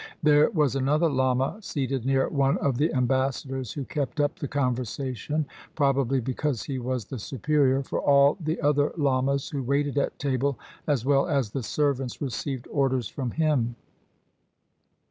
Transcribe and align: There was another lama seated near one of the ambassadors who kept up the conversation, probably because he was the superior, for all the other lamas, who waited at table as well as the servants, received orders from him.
There 0.23 0.49
was 0.49 0.75
another 0.75 1.07
lama 1.07 1.59
seated 1.61 2.07
near 2.07 2.27
one 2.27 2.57
of 2.57 2.79
the 2.79 2.91
ambassadors 2.91 3.71
who 3.73 3.83
kept 3.85 4.19
up 4.19 4.35
the 4.39 4.47
conversation, 4.47 5.45
probably 5.75 6.19
because 6.19 6.63
he 6.63 6.79
was 6.79 7.05
the 7.05 7.19
superior, 7.19 7.83
for 7.83 7.99
all 7.99 8.35
the 8.41 8.59
other 8.61 8.91
lamas, 8.97 9.51
who 9.51 9.61
waited 9.61 9.99
at 9.99 10.17
table 10.17 10.57
as 10.87 11.05
well 11.05 11.27
as 11.27 11.51
the 11.51 11.61
servants, 11.61 12.19
received 12.19 12.67
orders 12.71 13.07
from 13.09 13.29
him. 13.29 13.75